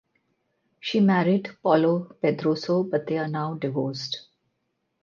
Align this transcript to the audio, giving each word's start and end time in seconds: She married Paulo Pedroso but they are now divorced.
She 0.79 0.99
married 0.99 1.51
Paulo 1.61 2.17
Pedroso 2.23 2.89
but 2.89 3.05
they 3.05 3.19
are 3.19 3.27
now 3.27 3.53
divorced. 3.53 4.29